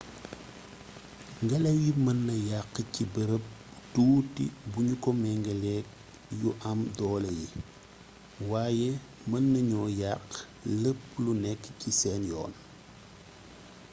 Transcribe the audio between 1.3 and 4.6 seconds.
ngélaw yi meena yaxx ci beereeb bu tuuti